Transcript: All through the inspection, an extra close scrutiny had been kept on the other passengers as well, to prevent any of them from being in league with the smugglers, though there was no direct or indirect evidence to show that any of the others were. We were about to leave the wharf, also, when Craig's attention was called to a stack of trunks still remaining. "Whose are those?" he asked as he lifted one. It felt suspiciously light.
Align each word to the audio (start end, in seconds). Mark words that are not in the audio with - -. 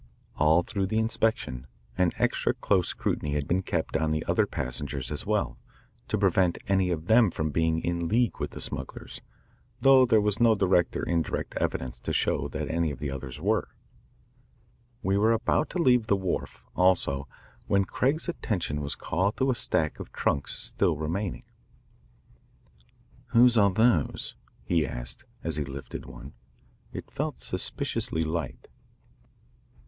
All 0.35 0.63
through 0.63 0.87
the 0.87 0.97
inspection, 0.97 1.67
an 1.95 2.11
extra 2.17 2.55
close 2.55 2.87
scrutiny 2.87 3.35
had 3.35 3.47
been 3.47 3.61
kept 3.61 3.95
on 3.95 4.09
the 4.09 4.25
other 4.25 4.47
passengers 4.47 5.11
as 5.11 5.27
well, 5.27 5.59
to 6.07 6.17
prevent 6.17 6.57
any 6.67 6.89
of 6.89 7.05
them 7.05 7.29
from 7.29 7.51
being 7.51 7.79
in 7.83 8.07
league 8.07 8.39
with 8.39 8.49
the 8.49 8.61
smugglers, 8.61 9.21
though 9.79 10.07
there 10.07 10.19
was 10.19 10.39
no 10.39 10.55
direct 10.55 10.97
or 10.97 11.03
indirect 11.03 11.55
evidence 11.57 11.99
to 11.99 12.11
show 12.13 12.47
that 12.47 12.67
any 12.67 12.89
of 12.89 12.97
the 12.97 13.11
others 13.11 13.39
were. 13.39 13.75
We 15.03 15.19
were 15.19 15.33
about 15.33 15.69
to 15.69 15.77
leave 15.77 16.07
the 16.07 16.15
wharf, 16.15 16.63
also, 16.75 17.27
when 17.67 17.85
Craig's 17.85 18.27
attention 18.27 18.81
was 18.81 18.95
called 18.95 19.37
to 19.37 19.51
a 19.51 19.53
stack 19.53 19.99
of 19.99 20.11
trunks 20.11 20.63
still 20.63 20.97
remaining. 20.97 21.43
"Whose 23.27 23.55
are 23.55 23.71
those?" 23.71 24.35
he 24.65 24.83
asked 24.83 25.25
as 25.43 25.57
he 25.57 25.63
lifted 25.63 26.07
one. 26.07 26.33
It 26.91 27.11
felt 27.11 27.39
suspiciously 27.39 28.23
light. 28.23 28.67